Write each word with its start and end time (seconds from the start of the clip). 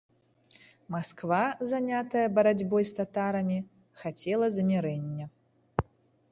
Масква, 0.95 1.41
занятая 1.73 2.25
барацьбой 2.39 2.83
з 2.91 2.97
татарамі, 3.01 3.59
хацела 4.05 4.47
замірэння. 4.59 5.25